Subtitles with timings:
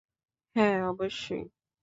[0.55, 1.43] হ্যাঁ, অবশ্যই?